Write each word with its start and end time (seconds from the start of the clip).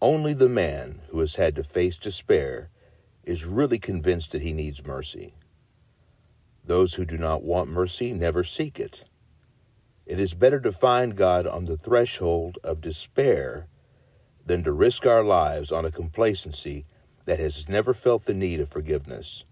Only 0.00 0.34
the 0.34 0.48
man 0.48 1.00
who 1.08 1.20
has 1.20 1.36
had 1.36 1.56
to 1.56 1.64
face 1.64 1.96
despair 1.96 2.68
is 3.24 3.46
really 3.46 3.78
convinced 3.78 4.32
that 4.32 4.42
he 4.42 4.52
needs 4.52 4.86
mercy. 4.86 5.34
Those 6.64 6.94
who 6.94 7.04
do 7.04 7.16
not 7.16 7.42
want 7.42 7.70
mercy 7.70 8.12
never 8.12 8.44
seek 8.44 8.78
it. 8.78 9.04
It 10.04 10.20
is 10.20 10.34
better 10.34 10.60
to 10.60 10.70
find 10.70 11.16
God 11.16 11.46
on 11.46 11.64
the 11.64 11.78
threshold 11.78 12.58
of 12.62 12.80
despair 12.80 13.68
than 14.44 14.62
to 14.64 14.72
risk 14.72 15.06
our 15.06 15.24
lives 15.24 15.72
on 15.72 15.84
a 15.84 15.90
complacency 15.90 16.84
that 17.24 17.40
has 17.40 17.68
never 17.68 17.94
felt 17.94 18.24
the 18.24 18.34
need 18.34 18.60
of 18.60 18.68
forgiveness. 18.68 19.44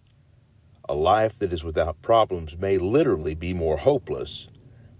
A 0.88 0.94
life 0.94 1.38
that 1.38 1.52
is 1.52 1.64
without 1.64 2.02
problems 2.02 2.56
may 2.56 2.78
literally 2.78 3.34
be 3.34 3.54
more 3.54 3.78
hopeless 3.78 4.48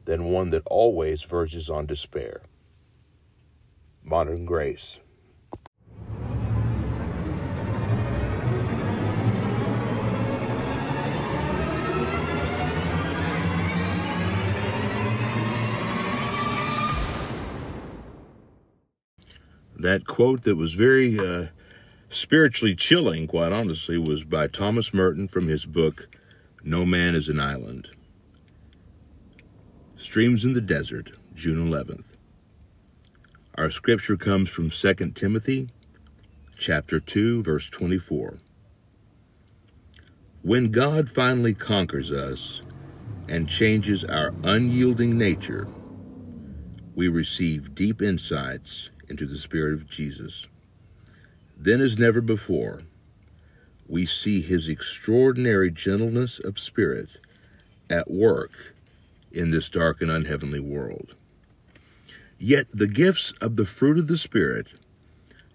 than 0.06 0.24
one 0.24 0.50
that 0.50 0.62
always 0.66 1.22
verges 1.22 1.68
on 1.68 1.86
despair. 1.86 2.42
Modern 4.02 4.44
Grace. 4.46 5.00
That 19.76 20.06
quote 20.06 20.42
that 20.42 20.56
was 20.56 20.74
very 20.74 21.18
uh, 21.18 21.46
spiritually 22.08 22.74
chilling, 22.74 23.26
quite 23.26 23.52
honestly, 23.52 23.98
was 23.98 24.24
by 24.24 24.46
Thomas 24.46 24.94
Merton 24.94 25.28
from 25.28 25.48
his 25.48 25.66
book, 25.66 26.08
No 26.62 26.84
Man 26.86 27.14
is 27.14 27.28
an 27.28 27.40
Island. 27.40 27.88
Streams 29.96 30.44
in 30.44 30.52
the 30.52 30.60
Desert, 30.60 31.12
June 31.34 31.70
11th. 31.70 32.14
Our 33.56 33.70
scripture 33.70 34.16
comes 34.16 34.50
from 34.50 34.70
2 34.70 34.94
Timothy 35.14 35.68
chapter 36.58 37.00
2 37.00 37.42
verse 37.42 37.68
24. 37.68 38.38
When 40.42 40.70
God 40.70 41.08
finally 41.10 41.54
conquers 41.54 42.10
us 42.10 42.62
and 43.28 43.48
changes 43.48 44.04
our 44.04 44.34
unyielding 44.42 45.16
nature, 45.16 45.66
we 46.94 47.08
receive 47.08 47.74
deep 47.74 48.02
insights 48.02 48.90
into 49.08 49.26
the 49.26 49.38
spirit 49.38 49.74
of 49.74 49.88
Jesus. 49.88 50.46
Then 51.56 51.80
as 51.80 51.98
never 51.98 52.20
before, 52.20 52.82
we 53.86 54.06
see 54.06 54.40
his 54.40 54.68
extraordinary 54.68 55.70
gentleness 55.70 56.38
of 56.38 56.58
spirit 56.58 57.08
at 57.90 58.10
work 58.10 58.74
in 59.30 59.50
this 59.50 59.68
dark 59.68 60.00
and 60.00 60.10
unheavenly 60.10 60.60
world. 60.60 61.14
Yet 62.38 62.66
the 62.72 62.86
gifts 62.86 63.32
of 63.40 63.56
the 63.56 63.66
fruit 63.66 63.98
of 63.98 64.08
the 64.08 64.18
Spirit 64.18 64.68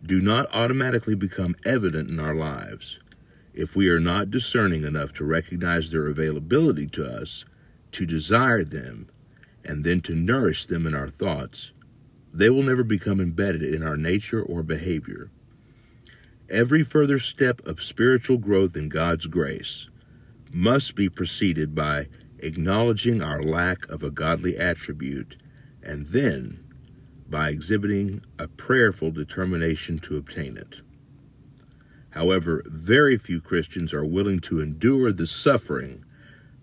do 0.03 0.22
not 0.22 0.53
automatically 0.53 1.16
become 1.16 1.55
evident 1.66 2.09
in 2.09 2.20
our 2.20 2.36
lives 2.36 3.00
if 3.53 3.75
we 3.75 3.89
are 3.89 4.00
not 4.00 4.31
discerning 4.31 4.83
enough 4.83 5.14
to 5.14 5.25
recognize 5.25 5.92
their 5.92 6.08
availability 6.08 6.88
to 6.88 7.05
us, 7.05 7.45
to 7.92 8.05
desire 8.05 8.64
them, 8.64 9.09
and 9.66 9.83
then 9.83 10.00
to 10.02 10.16
nourish 10.16 10.66
them 10.66 10.88
in 10.88 10.95
our 10.95 11.09
thoughts. 11.09 11.72
They 12.33 12.49
will 12.49 12.63
never 12.63 12.83
become 12.83 13.19
embedded 13.19 13.63
in 13.63 13.83
our 13.83 13.97
nature 13.97 14.41
or 14.41 14.63
behavior. 14.63 15.31
Every 16.49 16.83
further 16.83 17.19
step 17.19 17.66
of 17.67 17.81
spiritual 17.81 18.38
growth 18.38 18.75
in 18.75 18.89
God's 18.89 19.27
grace 19.27 19.88
must 20.52 20.95
be 20.95 21.09
preceded 21.09 21.75
by 21.75 22.08
acknowledging 22.39 23.21
our 23.21 23.41
lack 23.41 23.88
of 23.89 24.03
a 24.03 24.09
godly 24.09 24.58
attribute, 24.58 25.38
and 25.83 26.08
then 26.08 26.63
by 27.30 27.49
exhibiting 27.49 28.23
a 28.39 28.47
prayerful 28.47 29.11
determination 29.11 29.99
to 29.99 30.17
obtain 30.17 30.58
it. 30.58 30.81
However, 32.11 32.64
very 32.66 33.17
few 33.17 33.39
Christians 33.39 33.93
are 33.93 34.05
willing 34.05 34.39
to 34.41 34.59
endure 34.59 35.11
the 35.11 35.27
suffering 35.27 36.03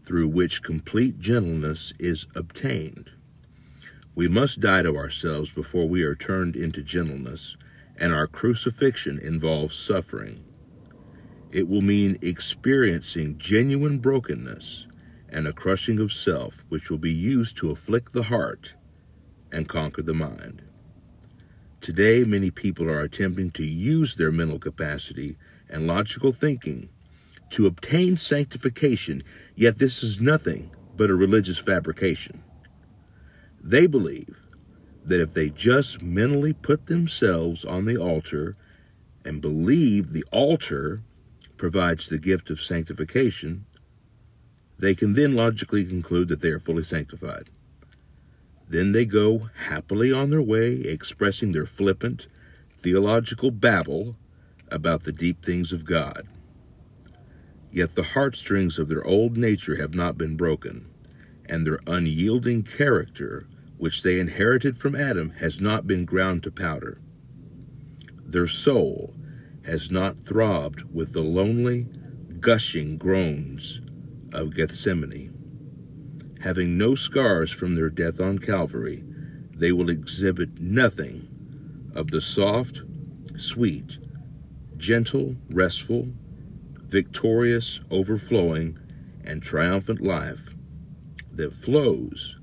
through 0.03 0.29
which 0.29 0.63
complete 0.63 1.21
gentleness 1.21 1.93
is 1.99 2.27
obtained. 2.35 3.11
We 4.17 4.29
must 4.29 4.61
die 4.61 4.81
to 4.81 4.97
ourselves 4.97 5.51
before 5.51 5.87
we 5.87 6.03
are 6.03 6.15
turned 6.15 6.57
into 6.57 6.83
gentleness, 6.83 7.55
and 7.99 8.15
our 8.15 8.27
crucifixion 8.27 9.19
involves 9.19 9.77
suffering. 9.77 10.43
It 11.53 11.69
will 11.69 11.83
mean 11.83 12.17
experiencing 12.23 13.37
genuine 13.37 13.99
brokenness 13.99 14.87
and 15.29 15.47
a 15.47 15.53
crushing 15.53 16.01
of 16.01 16.15
self, 16.15 16.65
which 16.71 16.91
will 16.91 16.97
be 16.97 17.13
used 17.13 17.59
to 17.59 17.71
afflict 17.71 18.15
the 18.15 18.25
heart 18.25 18.75
and 19.53 19.69
conquer 19.69 20.01
the 20.01 20.15
mind. 20.15 20.63
Today, 21.83 22.25
many 22.25 22.51
people 22.51 22.89
are 22.89 23.03
attempting 23.03 23.51
to 23.51 23.67
use 23.67 24.15
their 24.15 24.33
mental 24.33 24.59
capacity 24.59 25.37
and 25.69 25.87
logical 25.87 26.33
thinking 26.33 26.89
to 27.51 27.67
obtain 27.67 28.17
sanctification, 28.17 29.23
yet 29.55 29.79
this 29.79 30.03
is 30.03 30.23
nothing 30.23 30.71
but 30.97 31.11
a 31.11 31.15
religious 31.15 31.59
fabrication. 31.59 32.43
They 33.63 33.87
believe 33.87 34.39
that 35.05 35.21
if 35.21 35.35
they 35.35 35.51
just 35.51 36.03
mentally 36.03 36.53
put 36.53 36.87
themselves 36.87 37.65
on 37.65 37.85
the 37.85 37.97
altar 37.97 38.57
and 39.25 39.41
believe 39.41 40.13
the 40.13 40.25
altar 40.33 41.03
provides 41.57 42.09
the 42.09 42.19
gift 42.19 42.51
of 42.51 42.61
sanctification, 42.61 43.67
they 44.79 44.95
can 44.95 45.15
then 45.15 45.33
logically 45.33 45.85
conclude 45.85 46.29
that 46.29 46.41
they 46.41 46.51
are 46.51 46.61
fully 46.61 46.85
sanctified. 46.85 47.51
Then 48.69 48.93
they 48.93 49.05
go 49.05 49.49
happily 49.69 50.13
on 50.13 50.31
their 50.31 50.43
way, 50.43 50.73
expressing 50.73 51.53
their 51.53 51.67
flippant, 51.67 52.27
theological 52.77 53.51
babble 53.51 54.17
about 54.71 55.05
the 55.05 55.13
deep 55.13 55.45
things 55.45 55.73
of 55.73 55.85
God. 55.85 56.27
Yet 57.71 57.95
the 57.95 58.03
heartstrings 58.03 58.79
of 58.79 58.89
their 58.89 59.05
old 59.05 59.37
nature 59.37 59.77
have 59.77 59.95
not 59.95 60.19
been 60.19 60.37
broken, 60.37 60.87
and 61.49 61.67
their 61.67 61.81
unyielding 61.87 62.63
character, 62.63 63.47
which 63.77 64.03
they 64.03 64.19
inherited 64.21 64.79
from 64.79 64.95
Adam, 64.95 65.31
has 65.39 65.61
not 65.61 65.87
been 65.87 66.05
ground 66.05 66.43
to 66.43 66.51
powder. 66.51 67.01
Their 68.25 68.49
soul 68.49 69.15
has 69.65 69.91
not 69.91 70.21
throbbed 70.21 70.83
with 70.93 71.13
the 71.13 71.23
lonely, 71.23 71.87
gushing 72.41 72.97
groans 72.99 73.81
of 74.33 74.55
Gethsemane. 74.55 75.33
Having 76.41 76.79
no 76.79 76.95
scars 76.95 77.51
from 77.51 77.75
their 77.75 77.91
death 77.91 78.21
on 78.21 78.39
Calvary, 78.39 79.05
they 79.51 79.73
will 79.73 79.91
exhibit 79.91 80.61
nothing 80.61 81.29
of 81.95 82.11
the 82.11 82.21
soft, 82.21 82.83
sweet, 83.39 83.99
gentle, 84.77 85.37
restful, 85.51 86.09
victorious, 86.83 87.81
overflowing, 87.91 88.79
and 89.25 89.43
triumphant 89.43 90.01
life 90.01 90.56
that 91.37 91.53
flows 91.53 92.37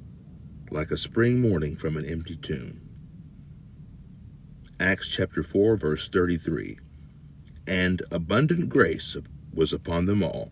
like 0.69 0.91
a 0.91 0.97
spring 0.97 1.41
morning 1.41 1.75
from 1.75 1.97
an 1.97 2.05
empty 2.05 2.35
tomb. 2.35 2.81
Acts 4.79 5.07
chapter 5.09 5.43
4, 5.43 5.77
verse 5.77 6.07
33 6.07 6.79
And 7.67 8.01
abundant 8.11 8.69
grace 8.69 9.17
was 9.53 9.73
upon 9.73 10.05
them 10.05 10.23
all 10.23 10.51